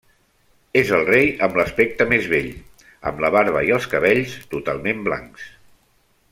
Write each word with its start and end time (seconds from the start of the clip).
És 0.79 0.93
el 0.99 1.03
rei 1.09 1.27
amb 1.47 1.59
l'aspecte 1.59 2.07
més 2.13 2.25
vell, 2.33 2.49
amb 3.11 3.23
la 3.27 3.33
barba 3.37 3.63
i 3.69 3.71
els 3.79 3.87
cabells 3.95 4.35
totalment 4.57 5.07
blancs. 5.11 5.49